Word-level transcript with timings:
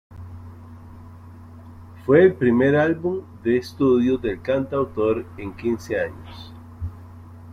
Fue 2.07 2.23
el 2.23 2.33
primer 2.33 2.75
álbum 2.75 3.21
de 3.43 3.57
estudio 3.57 4.17
del 4.17 4.41
cantautor 4.41 5.27
en 5.37 5.55
quince 5.55 5.99
años. 5.99 6.51